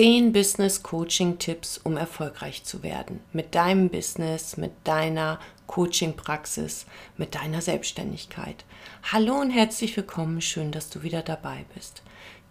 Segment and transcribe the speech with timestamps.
[0.00, 3.20] 10 Business Coaching Tipps, um erfolgreich zu werden.
[3.34, 6.86] Mit deinem Business, mit deiner Coaching Praxis,
[7.18, 8.64] mit deiner Selbstständigkeit.
[9.12, 10.40] Hallo und herzlich willkommen.
[10.40, 12.02] Schön, dass du wieder dabei bist.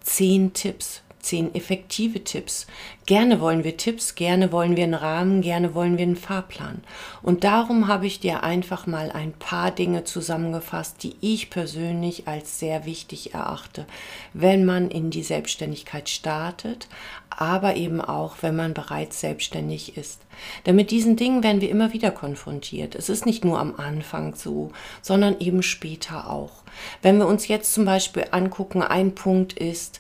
[0.02, 2.68] 10 Tipps zehn effektive Tipps.
[3.06, 6.82] Gerne wollen wir Tipps, gerne wollen wir einen Rahmen, gerne wollen wir einen Fahrplan.
[7.22, 12.60] Und darum habe ich dir einfach mal ein paar Dinge zusammengefasst, die ich persönlich als
[12.60, 13.86] sehr wichtig erachte,
[14.34, 16.88] wenn man in die Selbstständigkeit startet,
[17.30, 20.22] aber eben auch, wenn man bereits selbstständig ist.
[20.66, 22.96] Denn mit diesen Dingen werden wir immer wieder konfrontiert.
[22.96, 26.64] Es ist nicht nur am Anfang so, sondern eben später auch.
[27.02, 30.00] Wenn wir uns jetzt zum Beispiel angucken, ein Punkt ist,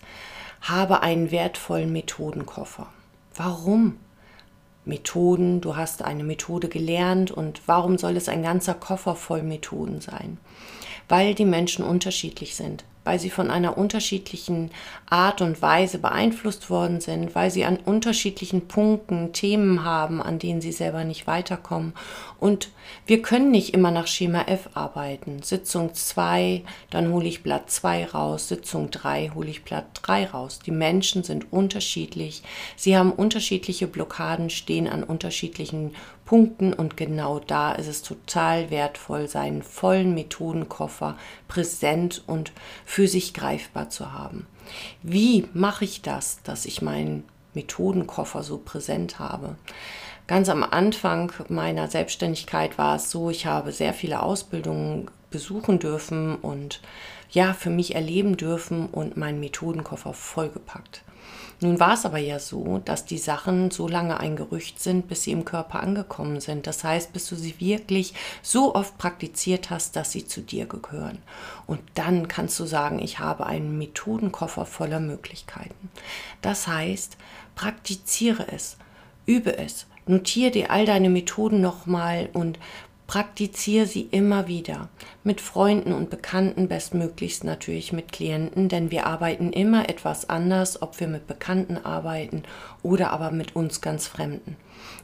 [0.61, 2.87] habe einen wertvollen Methodenkoffer.
[3.35, 3.97] Warum?
[4.85, 10.01] Methoden, du hast eine Methode gelernt und warum soll es ein ganzer Koffer voll Methoden
[10.01, 10.37] sein?
[11.07, 14.69] Weil die Menschen unterschiedlich sind weil sie von einer unterschiedlichen
[15.09, 20.61] Art und Weise beeinflusst worden sind, weil sie an unterschiedlichen Punkten Themen haben, an denen
[20.61, 21.93] sie selber nicht weiterkommen.
[22.39, 22.69] Und
[23.07, 25.41] wir können nicht immer nach Schema F arbeiten.
[25.41, 30.59] Sitzung 2, dann hole ich Blatt 2 raus, Sitzung 3 hole ich Blatt 3 raus.
[30.63, 32.43] Die Menschen sind unterschiedlich,
[32.75, 35.95] sie haben unterschiedliche Blockaden, stehen an unterschiedlichen
[36.29, 42.51] Punkten und genau da ist es total wertvoll, seinen vollen Methodenkoffer präsent und
[42.85, 44.45] für sich greifbar zu haben.
[45.01, 47.23] Wie mache ich das, dass ich meinen
[47.55, 49.55] Methodenkoffer so präsent habe?
[50.27, 56.35] Ganz am Anfang meiner Selbstständigkeit war es so, ich habe sehr viele Ausbildungen besuchen dürfen
[56.35, 56.79] und
[57.31, 61.03] ja, für mich erleben dürfen und meinen Methodenkoffer vollgepackt.
[61.61, 65.23] Nun war es aber ja so, dass die Sachen so lange ein Gerücht sind, bis
[65.23, 66.67] sie im Körper angekommen sind.
[66.67, 71.17] Das heißt, bis du sie wirklich so oft praktiziert hast, dass sie zu dir gehören.
[71.67, 75.89] Und dann kannst du sagen, ich habe einen Methodenkoffer voller Möglichkeiten.
[76.41, 77.17] Das heißt,
[77.55, 78.77] praktiziere es,
[79.25, 82.57] übe es, notiere dir all deine Methoden nochmal und
[83.09, 84.87] Praktiziere sie immer wieder
[85.23, 90.99] mit Freunden und Bekannten, bestmöglichst natürlich mit Klienten, denn wir arbeiten immer etwas anders, ob
[90.99, 92.43] wir mit Bekannten arbeiten
[92.83, 94.57] oder aber mit uns ganz Fremden.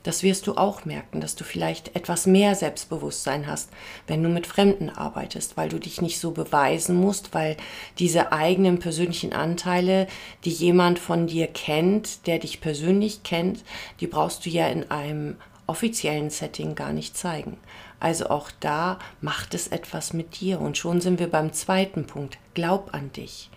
[0.03, 3.71] Das wirst du auch merken, dass du vielleicht etwas mehr Selbstbewusstsein hast,
[4.05, 7.57] wenn du mit Fremden arbeitest, weil du dich nicht so beweisen musst, weil
[7.97, 10.05] diese eigenen persönlichen Anteile,
[10.43, 13.63] die jemand von dir kennt, der dich persönlich kennt,
[13.99, 15.37] die brauchst du ja in einem
[15.67, 17.57] offiziellen Setting gar nicht zeigen.
[18.05, 20.61] Also auch da macht es etwas mit dir.
[20.61, 22.37] Und schon sind wir beim zweiten Punkt.
[22.53, 23.49] Glaub an dich.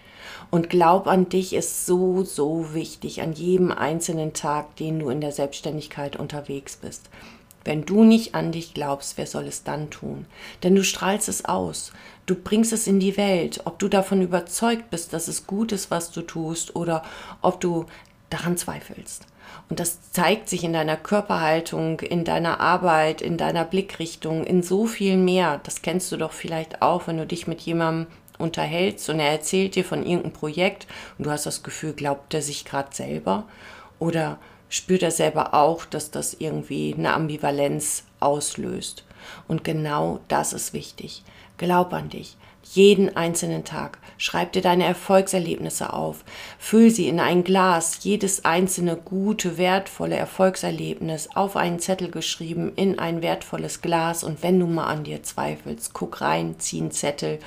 [0.51, 5.21] Und Glaub an dich ist so, so wichtig an jedem einzelnen Tag, den du in
[5.21, 7.11] der Selbstständigkeit unterwegs bist.
[7.63, 10.25] Wenn du nicht an dich glaubst, wer soll es dann tun?
[10.63, 11.93] Denn du strahlst es aus.
[12.25, 13.61] Du bringst es in die Welt.
[13.67, 17.03] Ob du davon überzeugt bist, dass es gut ist, was du tust, oder
[17.43, 17.85] ob du
[18.31, 19.27] daran zweifelst.
[19.69, 24.87] Und das zeigt sich in deiner Körperhaltung, in deiner Arbeit, in deiner Blickrichtung, in so
[24.87, 25.61] viel mehr.
[25.65, 28.07] Das kennst du doch vielleicht auch, wenn du dich mit jemandem
[28.39, 30.87] unterhältst und er erzählt dir von irgendeinem Projekt
[31.19, 33.45] und du hast das Gefühl, glaubt er sich gerade selber
[33.99, 34.39] oder
[34.69, 39.05] spürt er selber auch, dass das irgendwie eine Ambivalenz auslöst.
[39.49, 41.25] Und genau das ist wichtig.
[41.57, 42.37] Glaub an dich
[42.75, 43.99] jeden einzelnen Tag.
[44.19, 46.25] Schreib dir deine Erfolgserlebnisse auf.
[46.59, 52.99] Füll sie in ein Glas, jedes einzelne gute, wertvolle Erfolgserlebnis auf einen Zettel geschrieben, in
[52.99, 54.25] ein wertvolles Glas.
[54.25, 57.39] Und wenn du mal an dir zweifelst, guck rein, zieh einen Zettel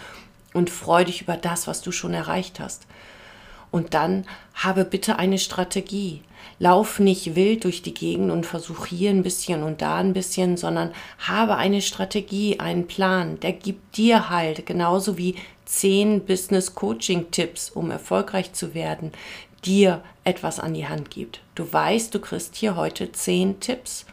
[0.54, 2.88] und freu dich über das, was du schon erreicht hast.
[3.72, 6.22] Und dann habe bitte eine Strategie.
[6.60, 10.58] Lauf nicht wild durch die Gegend und versuch hier ein bisschen und da ein bisschen,
[10.58, 17.32] sondern habe eine Strategie, einen Plan, der gibt dir halt, genauso wie zehn Business Coaching
[17.32, 19.12] Tipps, um erfolgreich zu werden,
[19.64, 21.42] dir etwas an die Hand gibt.
[21.56, 24.06] Du weißt, du kriegst hier heute zehn Tipps.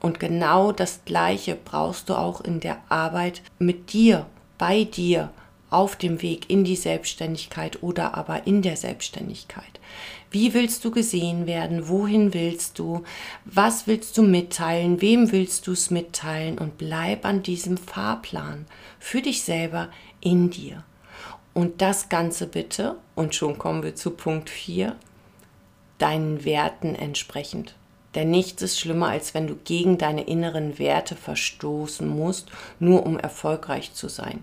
[0.00, 4.26] Und genau das Gleiche brauchst du auch in der Arbeit mit dir,
[4.58, 5.30] bei dir
[5.72, 9.80] auf dem Weg in die Selbstständigkeit oder aber in der Selbstständigkeit.
[10.30, 11.88] Wie willst du gesehen werden?
[11.88, 13.04] Wohin willst du?
[13.44, 15.00] Was willst du mitteilen?
[15.00, 16.58] Wem willst du es mitteilen?
[16.58, 18.66] Und bleib an diesem Fahrplan
[18.98, 19.90] für dich selber
[20.20, 20.84] in dir.
[21.54, 24.96] Und das Ganze bitte, und schon kommen wir zu Punkt 4,
[25.98, 27.74] deinen Werten entsprechend.
[28.14, 33.18] Denn nichts ist schlimmer, als wenn du gegen deine inneren Werte verstoßen musst, nur um
[33.18, 34.42] erfolgreich zu sein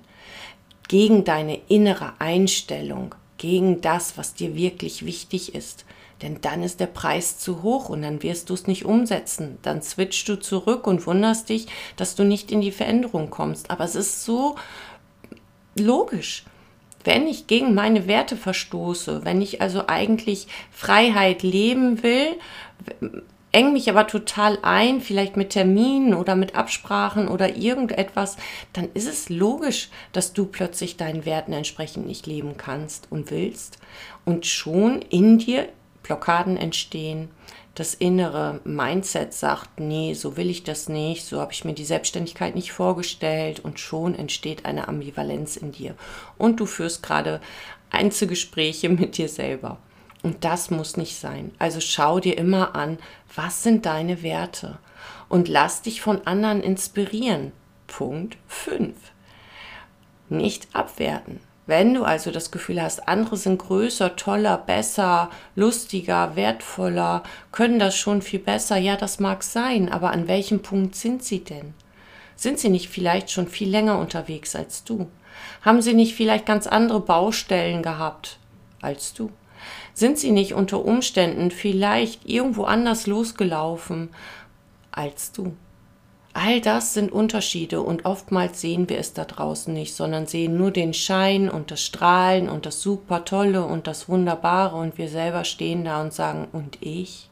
[0.89, 5.85] gegen deine innere Einstellung, gegen das, was dir wirklich wichtig ist.
[6.21, 9.57] Denn dann ist der Preis zu hoch und dann wirst du es nicht umsetzen.
[9.61, 13.71] Dann switchst du zurück und wunderst dich, dass du nicht in die Veränderung kommst.
[13.71, 14.57] Aber es ist so
[15.77, 16.43] logisch.
[17.05, 22.35] wenn ich gegen meine Werte verstoße, wenn ich also eigentlich Freiheit leben will,
[23.51, 28.37] eng mich aber total ein, vielleicht mit Terminen oder mit Absprachen oder irgendetwas,
[28.73, 33.79] dann ist es logisch, dass du plötzlich deinen Werten entsprechend nicht leben kannst und willst
[34.25, 35.67] und schon in dir
[36.03, 37.29] Blockaden entstehen.
[37.75, 41.85] Das innere Mindset sagt, nee, so will ich das nicht, so habe ich mir die
[41.85, 45.95] Selbstständigkeit nicht vorgestellt und schon entsteht eine Ambivalenz in dir.
[46.37, 47.39] Und du führst gerade
[47.89, 49.77] Einzelgespräche mit dir selber.
[50.21, 51.51] Und das muss nicht sein.
[51.59, 52.97] Also schau dir immer an,
[53.33, 54.77] was sind deine Werte
[55.29, 57.51] und lass dich von anderen inspirieren.
[57.87, 58.95] Punkt 5.
[60.29, 61.39] Nicht abwerten.
[61.69, 67.95] Wenn du also das Gefühl hast, andere sind größer, toller, besser, lustiger, wertvoller, können das
[67.95, 71.75] schon viel besser, ja, das mag sein, aber an welchem Punkt sind sie denn?
[72.35, 75.11] Sind sie nicht vielleicht schon viel länger unterwegs als du?
[75.61, 78.39] Haben sie nicht vielleicht ganz andere Baustellen gehabt
[78.81, 79.29] als du?
[79.99, 84.07] Sind sie nicht unter Umständen vielleicht irgendwo anders losgelaufen
[84.91, 85.51] als du?
[86.31, 90.71] All das sind Unterschiede und oftmals sehen wir es da draußen nicht, sondern sehen nur
[90.71, 95.43] den Schein und das Strahlen und das super tolle und das Wunderbare und wir selber
[95.43, 97.29] stehen da und sagen, und ich?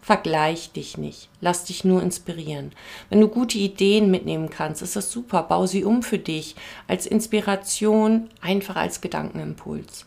[0.00, 1.28] Vergleich dich nicht.
[1.40, 2.70] Lass dich nur inspirieren.
[3.08, 5.42] Wenn du gute Ideen mitnehmen kannst, ist das super.
[5.42, 6.54] Bau sie um für dich
[6.86, 10.06] als Inspiration, einfach als Gedankenimpuls.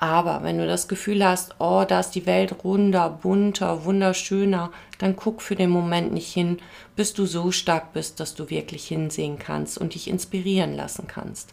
[0.00, 5.16] Aber wenn du das Gefühl hast, oh, da ist die Welt runder, bunter, wunderschöner, dann
[5.16, 6.58] guck für den Moment nicht hin,
[6.94, 11.52] bis du so stark bist, dass du wirklich hinsehen kannst und dich inspirieren lassen kannst.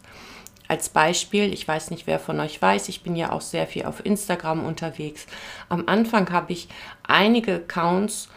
[0.68, 3.84] Als Beispiel, ich weiß nicht, wer von euch weiß, ich bin ja auch sehr viel
[3.84, 5.26] auf Instagram unterwegs.
[5.68, 6.68] Am Anfang habe ich
[7.02, 8.28] einige Accounts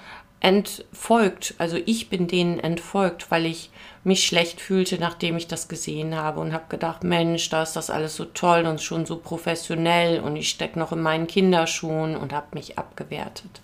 [0.42, 3.72] entfolgt, also ich bin denen entfolgt, weil ich
[4.04, 7.90] mich schlecht fühlte, nachdem ich das gesehen habe und habe gedacht, Mensch, da ist das
[7.90, 12.32] alles so toll und schon so professionell und ich stecke noch in meinen Kinderschuhen und
[12.32, 13.62] habe mich abgewertet.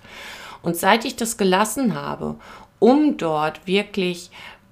[0.61, 2.35] Und seit ich das gelassen habe,
[2.79, 4.29] um dort wirklich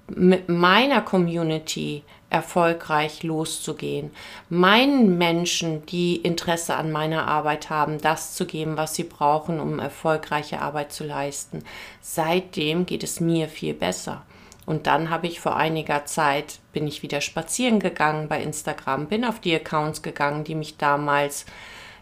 [0.08, 2.02] mit meiner Community
[2.34, 4.10] erfolgreich loszugehen,
[4.48, 9.78] meinen Menschen, die Interesse an meiner Arbeit haben, das zu geben, was sie brauchen, um
[9.78, 11.62] erfolgreiche Arbeit zu leisten.
[12.00, 14.22] Seitdem geht es mir viel besser.
[14.66, 19.24] Und dann habe ich vor einiger Zeit, bin ich wieder spazieren gegangen bei Instagram, bin
[19.24, 21.46] auf die Accounts gegangen, die mich damals,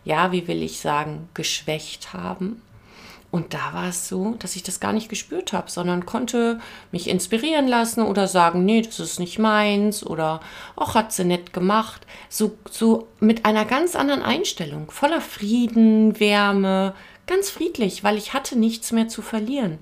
[0.02, 2.62] ja, wie will ich sagen, geschwächt haben
[3.32, 6.60] und da war es so, dass ich das gar nicht gespürt habe, sondern konnte
[6.92, 10.40] mich inspirieren lassen oder sagen, nee, das ist nicht meins oder
[10.76, 12.06] auch hat sie nett gemacht.
[12.28, 16.94] So, so mit einer ganz anderen Einstellung, voller Frieden, Wärme,
[17.26, 19.78] ganz friedlich, weil ich hatte nichts mehr zu verlieren.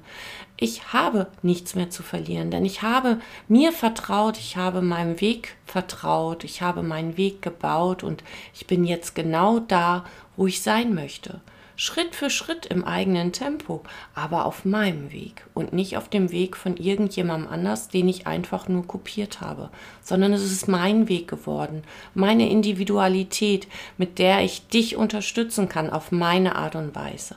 [0.57, 3.19] Ich habe nichts mehr zu verlieren, denn ich habe
[3.49, 8.23] mir vertraut, ich habe meinem Weg vertraut, ich habe meinen Weg gebaut und
[8.55, 10.05] ich bin jetzt genau da,
[10.37, 11.41] wo ich sein möchte.
[11.83, 13.83] Schritt für Schritt im eigenen Tempo,
[14.15, 18.69] aber auf meinem Weg und nicht auf dem Weg von irgendjemandem anders, den ich einfach
[18.69, 19.71] nur kopiert habe,
[20.03, 21.83] sondern es ist mein Weg geworden,
[22.13, 23.67] meine Individualität,
[23.97, 27.37] mit der ich dich unterstützen kann auf meine Art und Weise.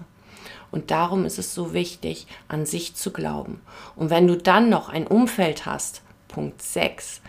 [0.71, 3.61] Und darum ist es so wichtig, an sich zu glauben.
[3.95, 7.21] Und wenn du dann noch ein Umfeld hast, Punkt 6,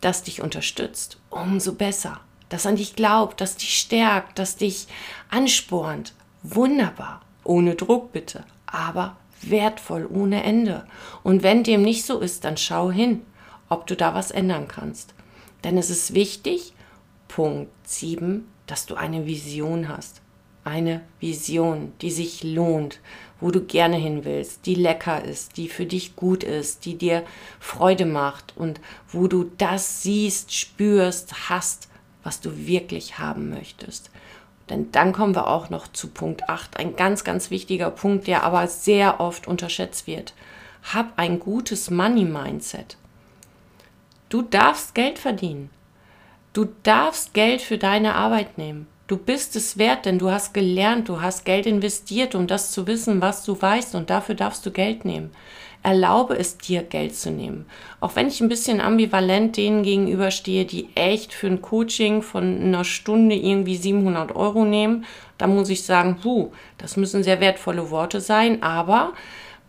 [0.00, 4.86] das dich unterstützt, umso besser das an dich glaubt, das dich stärkt, das dich
[5.30, 6.14] anspornt.
[6.42, 7.22] Wunderbar.
[7.44, 10.86] Ohne Druck bitte, aber wertvoll ohne Ende.
[11.22, 13.22] Und wenn dem nicht so ist, dann schau hin,
[13.68, 15.14] ob du da was ändern kannst.
[15.64, 16.72] Denn es ist wichtig,
[17.28, 20.20] Punkt 7, dass du eine Vision hast.
[20.64, 23.00] Eine Vision, die sich lohnt,
[23.40, 27.22] wo du gerne hin willst, die lecker ist, die für dich gut ist, die dir
[27.60, 31.88] Freude macht und wo du das siehst, spürst, hast,
[32.26, 34.10] was du wirklich haben möchtest.
[34.68, 38.42] Denn dann kommen wir auch noch zu Punkt 8, ein ganz, ganz wichtiger Punkt, der
[38.42, 40.34] aber sehr oft unterschätzt wird.
[40.92, 42.96] Hab ein gutes Money-Mindset.
[44.28, 45.70] Du darfst Geld verdienen.
[46.52, 48.88] Du darfst Geld für deine Arbeit nehmen.
[49.06, 52.88] Du bist es wert, denn du hast gelernt, du hast Geld investiert, um das zu
[52.88, 55.30] wissen, was du weißt, und dafür darfst du Geld nehmen
[55.86, 57.64] erlaube es dir, Geld zu nehmen.
[58.00, 62.82] Auch wenn ich ein bisschen ambivalent denen gegenüberstehe, die echt für ein Coaching von einer
[62.82, 65.04] Stunde irgendwie 700 Euro nehmen,
[65.38, 69.12] da muss ich sagen, puh, das müssen sehr wertvolle Worte sein, aber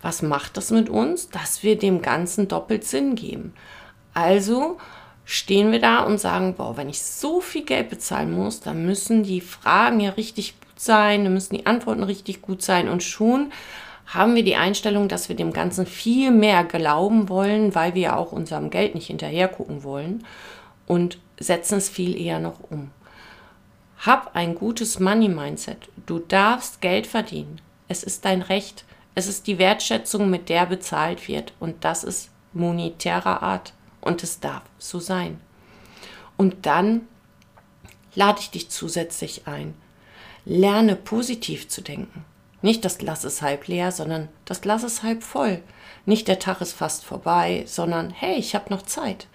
[0.02, 1.28] was macht das mit uns?
[1.28, 3.54] Dass wir dem Ganzen doppelt Sinn geben.
[4.12, 4.78] Also
[5.24, 9.22] stehen wir da und sagen, boah, wenn ich so viel Geld bezahlen muss, dann müssen
[9.22, 13.52] die Fragen ja richtig gut sein, dann müssen die Antworten richtig gut sein und schon
[14.08, 18.32] haben wir die Einstellung, dass wir dem Ganzen viel mehr glauben wollen, weil wir auch
[18.32, 20.24] unserem Geld nicht hinterher gucken wollen
[20.86, 22.90] und setzen es viel eher noch um.
[23.98, 25.88] Hab ein gutes Money-Mindset.
[26.06, 27.60] Du darfst Geld verdienen.
[27.88, 28.84] Es ist dein Recht.
[29.14, 31.52] Es ist die Wertschätzung, mit der bezahlt wird.
[31.58, 33.74] Und das ist monetärer Art.
[34.00, 35.40] Und es darf so sein.
[36.36, 37.08] Und dann
[38.14, 39.74] lade ich dich zusätzlich ein.
[40.44, 42.24] Lerne positiv zu denken.
[42.60, 45.62] Nicht das Glas ist halb leer, sondern das Glas ist halb voll.
[46.06, 49.28] Nicht der Tag ist fast vorbei, sondern hey, ich habe noch Zeit.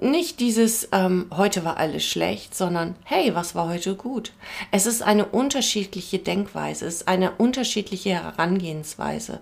[0.00, 4.32] Nicht dieses ähm, heute war alles schlecht, sondern hey, was war heute gut.
[4.70, 9.40] Es ist eine unterschiedliche Denkweise, es ist eine unterschiedliche Herangehensweise.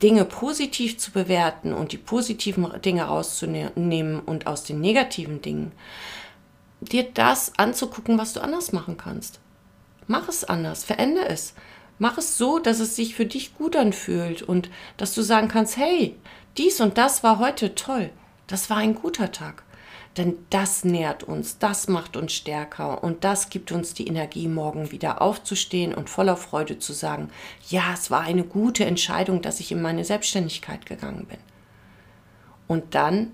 [0.00, 5.72] Dinge positiv zu bewerten und die positiven Dinge rauszunehmen und aus den negativen Dingen,
[6.80, 9.40] dir das anzugucken, was du anders machen kannst.
[10.08, 11.54] Mach es anders, verändere es.
[12.02, 15.76] Mach es so, dass es sich für dich gut anfühlt und dass du sagen kannst,
[15.76, 16.16] hey,
[16.56, 18.10] dies und das war heute toll.
[18.48, 19.62] Das war ein guter Tag.
[20.16, 24.90] Denn das nährt uns, das macht uns stärker und das gibt uns die Energie, morgen
[24.90, 27.30] wieder aufzustehen und voller Freude zu sagen,
[27.68, 31.38] ja, es war eine gute Entscheidung, dass ich in meine Selbstständigkeit gegangen bin.
[32.66, 33.30] Und dann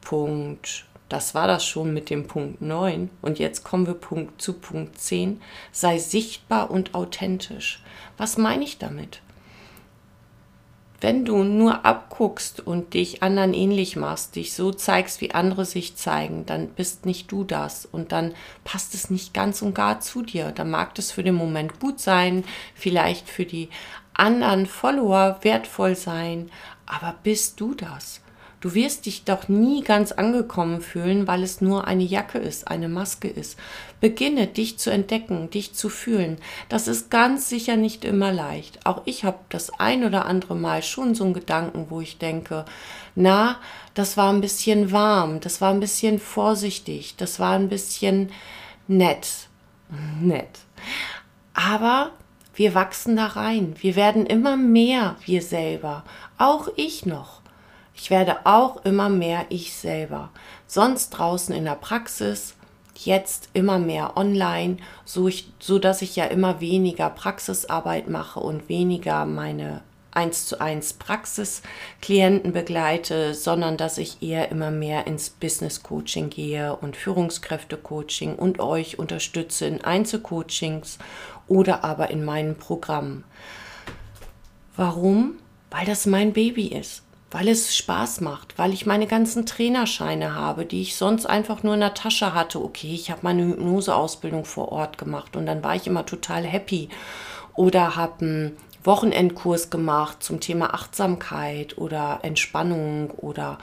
[0.00, 3.10] Punkt das war das schon mit dem Punkt 9.
[3.20, 5.42] Und jetzt kommen wir Punkt, zu Punkt 10.
[5.70, 7.81] Sei sichtbar und authentisch.
[8.16, 9.20] Was meine ich damit?
[11.00, 15.96] Wenn du nur abguckst und dich anderen ähnlich machst, dich so zeigst, wie andere sich
[15.96, 20.22] zeigen, dann bist nicht du das und dann passt es nicht ganz und gar zu
[20.22, 20.52] dir.
[20.52, 22.44] Dann mag das für den Moment gut sein,
[22.76, 23.68] vielleicht für die
[24.14, 26.52] anderen Follower wertvoll sein,
[26.86, 28.20] aber bist du das?
[28.62, 32.88] Du wirst dich doch nie ganz angekommen fühlen, weil es nur eine Jacke ist, eine
[32.88, 33.58] Maske ist.
[34.00, 36.38] Beginne dich zu entdecken, dich zu fühlen.
[36.68, 38.86] Das ist ganz sicher nicht immer leicht.
[38.86, 42.64] Auch ich habe das ein oder andere Mal schon so einen Gedanken, wo ich denke,
[43.16, 43.58] na,
[43.94, 48.30] das war ein bisschen warm, das war ein bisschen vorsichtig, das war ein bisschen
[48.86, 49.48] nett.
[50.20, 50.60] Nett.
[51.52, 52.12] Aber
[52.54, 53.74] wir wachsen da rein.
[53.80, 56.04] Wir werden immer mehr wir selber.
[56.38, 57.41] Auch ich noch.
[58.02, 60.30] Ich werde auch immer mehr ich selber.
[60.66, 62.56] Sonst draußen in der Praxis,
[62.96, 68.68] jetzt immer mehr online, so, ich, so dass ich ja immer weniger Praxisarbeit mache und
[68.68, 75.84] weniger meine 1 zu 1 Praxisklienten begleite, sondern dass ich eher immer mehr ins Business
[75.84, 80.98] Coaching gehe und Führungskräfte Coaching und euch unterstütze in Einzelcoachings
[81.46, 83.22] oder aber in meinen Programmen.
[84.74, 85.34] Warum?
[85.70, 90.66] Weil das mein Baby ist weil es Spaß macht, weil ich meine ganzen Trainerscheine habe,
[90.66, 92.62] die ich sonst einfach nur in der Tasche hatte.
[92.62, 96.90] Okay, ich habe meine Hypnoseausbildung vor Ort gemacht und dann war ich immer total happy.
[97.54, 103.58] Oder habe einen Wochenendkurs gemacht zum Thema Achtsamkeit oder Entspannung oder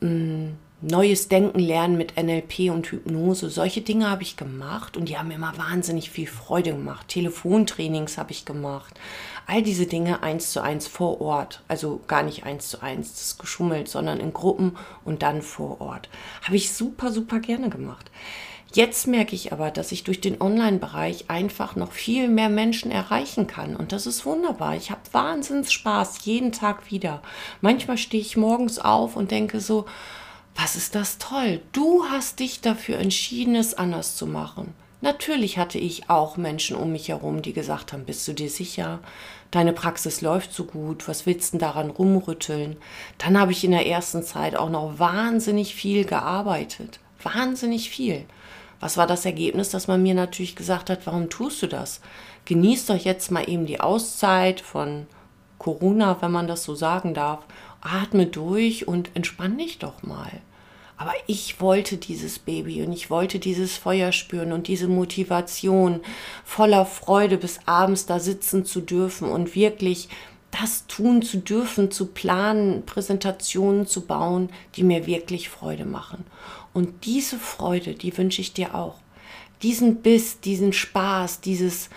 [0.00, 3.50] mh, mm, neues Denken lernen mit NLP und Hypnose.
[3.50, 7.08] Solche Dinge habe ich gemacht und die haben mir immer wahnsinnig viel Freude gemacht.
[7.08, 8.94] Telefontrainings habe ich gemacht.
[9.46, 11.62] All diese Dinge eins zu eins vor Ort.
[11.66, 15.80] Also gar nicht eins zu eins, das ist geschummelt, sondern in Gruppen und dann vor
[15.80, 16.08] Ort.
[16.44, 18.10] Habe ich super, super gerne gemacht.
[18.74, 23.46] Jetzt merke ich aber, dass ich durch den Online-Bereich einfach noch viel mehr Menschen erreichen
[23.46, 23.74] kann.
[23.74, 24.76] Und das ist wunderbar.
[24.76, 27.22] Ich habe Wahnsinns Spaß jeden Tag wieder.
[27.62, 29.86] Manchmal stehe ich morgens auf und denke so,
[30.60, 31.60] was ist das toll?
[31.70, 34.74] Du hast dich dafür entschieden, es anders zu machen.
[35.00, 38.98] Natürlich hatte ich auch Menschen um mich herum, die gesagt haben, bist du dir sicher?
[39.52, 42.76] Deine Praxis läuft so gut, was willst du daran rumrütteln?
[43.18, 46.98] Dann habe ich in der ersten Zeit auch noch wahnsinnig viel gearbeitet.
[47.22, 48.24] Wahnsinnig viel.
[48.80, 52.00] Was war das Ergebnis, dass man mir natürlich gesagt hat, warum tust du das?
[52.46, 55.06] Genieß doch jetzt mal eben die Auszeit von
[55.58, 57.44] Corona, wenn man das so sagen darf.
[57.80, 60.42] Atme durch und entspann dich doch mal.
[60.98, 66.00] Aber ich wollte dieses Baby und ich wollte dieses Feuer spüren und diese Motivation,
[66.44, 70.08] voller Freude bis abends da sitzen zu dürfen und wirklich
[70.50, 76.24] das tun zu dürfen, zu planen, Präsentationen zu bauen, die mir wirklich Freude machen.
[76.74, 78.96] Und diese Freude, die wünsche ich dir auch.
[79.62, 81.90] Diesen Biss, diesen Spaß, dieses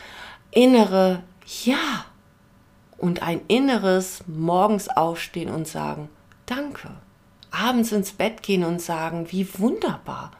[0.51, 1.23] innere
[1.63, 2.05] Ja
[2.99, 6.09] und ein inneres morgens aufstehen und sagen,
[6.45, 6.91] danke
[7.51, 10.31] abends ins Bett gehen und sagen, wie wunderbar.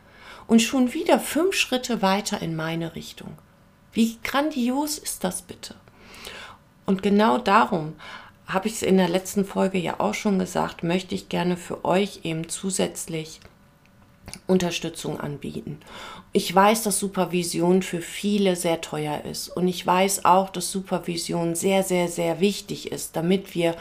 [0.48, 3.38] Und schon wieder fünf Schritte weiter in meine Richtung.
[3.94, 5.76] Wie grandios ist das bitte?
[6.86, 7.96] Und genau darum
[8.48, 11.86] habe ich es in der letzten Folge ja auch schon gesagt, möchte ich gerne für
[11.86, 13.40] euch eben zusätzlich
[14.48, 15.80] Unterstützung anbieten.
[16.34, 21.56] Ich weiß, dass Supervision für viele sehr teuer ist und ich weiß auch, dass Supervision
[21.56, 23.76] sehr, sehr, sehr wichtig ist, damit wir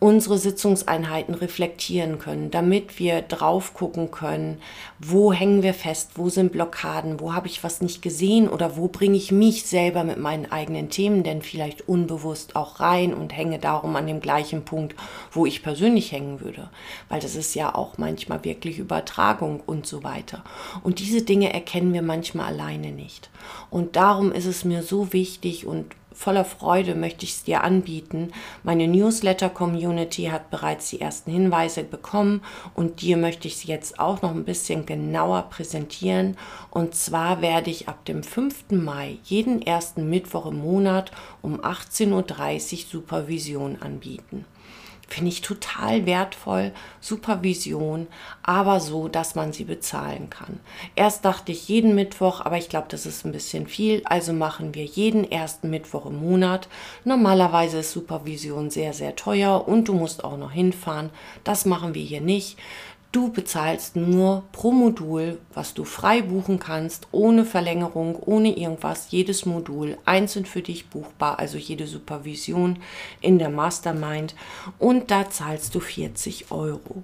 [0.00, 4.60] unsere Sitzungseinheiten reflektieren können, damit wir drauf gucken können,
[5.00, 8.86] wo hängen wir fest, wo sind Blockaden, wo habe ich was nicht gesehen oder wo
[8.86, 13.58] bringe ich mich selber mit meinen eigenen Themen denn vielleicht unbewusst auch rein und hänge
[13.58, 14.94] darum an dem gleichen Punkt,
[15.32, 16.70] wo ich persönlich hängen würde,
[17.08, 20.44] weil das ist ja auch manchmal wirklich Übertragung und so weiter.
[20.84, 23.30] Und diese Dinge erkennen wir manchmal alleine nicht.
[23.68, 25.86] Und darum ist es mir so wichtig und
[26.18, 28.32] voller Freude möchte ich es dir anbieten.
[28.64, 32.42] Meine Newsletter-Community hat bereits die ersten Hinweise bekommen
[32.74, 36.36] und dir möchte ich sie jetzt auch noch ein bisschen genauer präsentieren.
[36.70, 38.70] Und zwar werde ich ab dem 5.
[38.70, 42.12] Mai jeden ersten Mittwoch im Monat um 18.30
[42.72, 44.44] Uhr Supervision anbieten.
[45.08, 46.70] Finde ich total wertvoll.
[47.00, 48.08] Supervision,
[48.42, 50.60] aber so, dass man sie bezahlen kann.
[50.96, 54.02] Erst dachte ich jeden Mittwoch, aber ich glaube, das ist ein bisschen viel.
[54.04, 56.68] Also machen wir jeden ersten Mittwoch im Monat.
[57.04, 61.08] Normalerweise ist Supervision sehr, sehr teuer und du musst auch noch hinfahren.
[61.42, 62.58] Das machen wir hier nicht.
[63.10, 69.10] Du bezahlst nur pro Modul, was du frei buchen kannst, ohne Verlängerung, ohne irgendwas.
[69.10, 72.80] Jedes Modul einzeln für dich buchbar, also jede Supervision
[73.22, 74.34] in der Mastermind.
[74.78, 77.02] Und da zahlst du 40 Euro.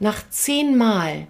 [0.00, 1.26] Nach zehn Mal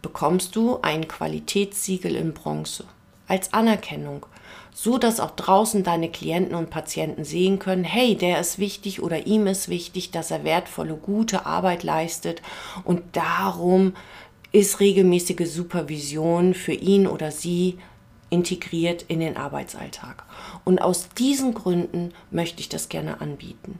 [0.00, 2.84] bekommst du ein Qualitätssiegel in Bronze
[3.26, 4.26] als Anerkennung
[4.74, 9.26] so dass auch draußen deine Klienten und Patienten sehen können, hey, der ist wichtig oder
[9.26, 12.42] ihm ist wichtig, dass er wertvolle, gute Arbeit leistet
[12.84, 13.94] und darum
[14.50, 17.78] ist regelmäßige Supervision für ihn oder sie
[18.30, 20.24] integriert in den Arbeitsalltag.
[20.64, 23.78] Und aus diesen Gründen möchte ich das gerne anbieten.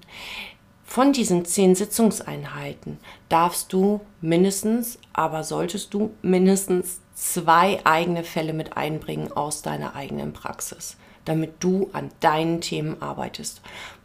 [0.92, 2.98] Von diesen zehn Sitzungseinheiten
[3.30, 10.34] darfst du mindestens, aber solltest du mindestens zwei eigene Fälle mit einbringen aus deiner eigenen
[10.34, 13.62] Praxis, damit du an deinen Themen arbeitest.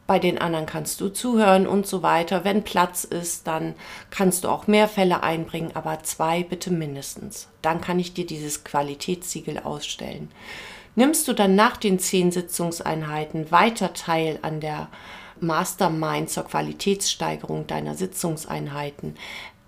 [0.07, 2.45] Bei den anderen kannst du zuhören und so weiter.
[2.45, 3.73] Wenn Platz ist, dann
[4.09, 7.49] kannst du auch mehr Fälle einbringen, aber zwei bitte mindestens.
[7.61, 10.31] Dann kann ich dir dieses Qualitätssiegel ausstellen.
[10.95, 14.87] Nimmst du dann nach den zehn Sitzungseinheiten weiter teil an der
[15.41, 19.15] Mastermind zur Qualitätssteigerung deiner Sitzungseinheiten,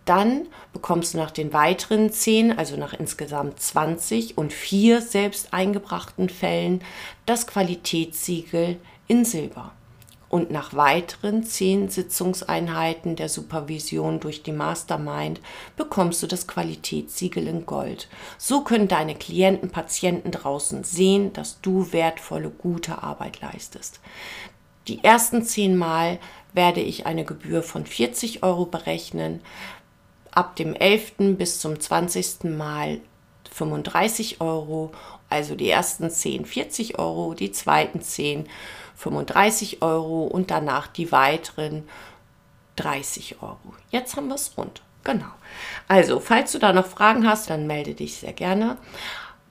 [0.06, 6.30] dann bekommst du nach den weiteren 10, also nach insgesamt 20 und vier selbst eingebrachten
[6.30, 6.82] Fällen,
[7.28, 8.78] das Qualitätssiegel
[9.08, 9.72] in Silber.
[10.30, 15.42] Und nach weiteren 10 Sitzungseinheiten der Supervision durch die Mastermind
[15.76, 18.10] bekommst du das Qualitätssiegel in Gold.
[18.38, 24.00] So können deine Klienten, Patienten draußen sehen, dass du wertvolle, gute Arbeit leistest.
[24.90, 26.18] Die ersten zehn Mal
[26.52, 29.40] werde ich eine Gebühr von 40 Euro berechnen.
[30.32, 31.38] Ab dem 11.
[31.38, 32.46] bis zum 20.
[32.46, 33.00] Mal
[33.52, 34.92] 35 Euro,
[35.30, 38.50] also die ersten 10 40 Euro, die zweiten 10
[38.96, 41.88] 35 Euro und danach die weiteren
[42.78, 43.76] 30 Euro.
[43.92, 44.82] Jetzt haben wir es rund.
[45.04, 45.32] Genau.
[45.88, 48.78] Also, falls du da noch Fragen hast, dann melde dich sehr gerne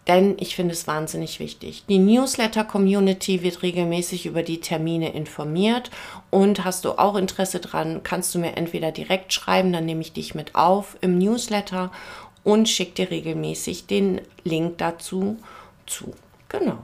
[0.08, 1.84] denn ich finde es wahnsinnig wichtig.
[1.88, 5.90] Die Newsletter-Community wird regelmäßig über die Termine informiert
[6.30, 10.14] und hast du auch Interesse dran, kannst du mir entweder direkt schreiben, dann nehme ich
[10.14, 11.92] dich mit auf im Newsletter
[12.42, 15.36] und schicke dir regelmäßig den Link dazu
[15.86, 16.14] zu.
[16.48, 16.78] Genau.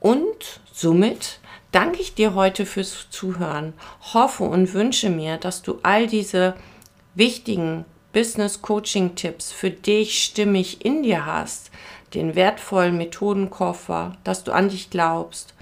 [0.00, 1.40] Und somit
[1.72, 3.74] danke ich dir heute fürs Zuhören,
[4.14, 6.54] hoffe und wünsche mir, dass du all diese
[7.14, 11.70] wichtigen Business Coaching Tipps für dich stimmig in dir hast,
[12.14, 15.54] den wertvollen Methodenkoffer, dass du an dich glaubst,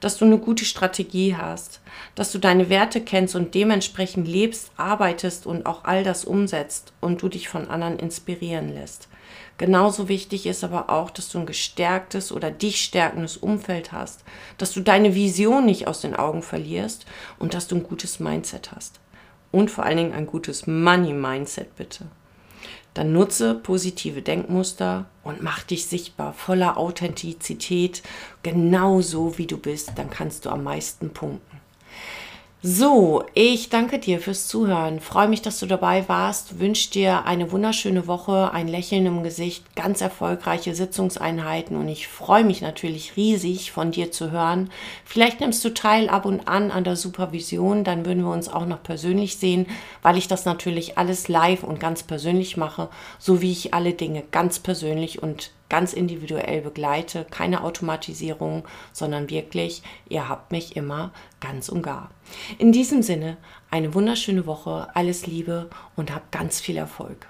[0.00, 1.80] dass du eine gute Strategie hast,
[2.14, 7.20] dass du deine Werte kennst und dementsprechend lebst, arbeitest und auch all das umsetzt und
[7.22, 9.08] du dich von anderen inspirieren lässt.
[9.56, 14.22] Genauso wichtig ist aber auch, dass du ein gestärktes oder dich stärkendes Umfeld hast,
[14.56, 17.06] dass du deine Vision nicht aus den Augen verlierst
[17.40, 19.00] und dass du ein gutes Mindset hast.
[19.50, 22.06] Und vor allen Dingen ein gutes Money-Mindset bitte
[22.94, 28.02] dann nutze positive Denkmuster und mach dich sichtbar, voller Authentizität,
[28.42, 31.57] genauso wie du bist, dann kannst du am meisten punkten.
[32.60, 34.98] So, ich danke dir fürs Zuhören.
[34.98, 36.58] Freue mich, dass du dabei warst.
[36.58, 42.42] Wünsche dir eine wunderschöne Woche, ein Lächeln im Gesicht, ganz erfolgreiche Sitzungseinheiten und ich freue
[42.42, 44.70] mich natürlich riesig von dir zu hören.
[45.04, 48.66] Vielleicht nimmst du teil ab und an an der Supervision, dann würden wir uns auch
[48.66, 49.66] noch persönlich sehen,
[50.02, 52.88] weil ich das natürlich alles live und ganz persönlich mache,
[53.20, 59.82] so wie ich alle Dinge ganz persönlich und ganz individuell begleite, keine Automatisierung, sondern wirklich,
[60.08, 62.10] ihr habt mich immer ganz und gar.
[62.58, 63.36] In diesem Sinne,
[63.70, 67.26] eine wunderschöne Woche, alles Liebe und habt ganz viel Erfolg.